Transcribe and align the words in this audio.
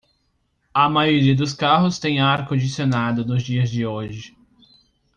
A 0.73 0.89
maioria 0.89 1.35
dos 1.35 1.53
carros 1.53 1.99
tem 1.99 2.19
ar 2.19 2.47
condicionado 2.47 3.23
nos 3.23 3.43
dias 3.43 3.69
de 3.69 3.85
hoje. 3.85 4.35